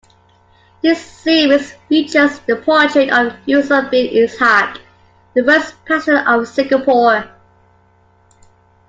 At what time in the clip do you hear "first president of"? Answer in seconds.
5.43-6.47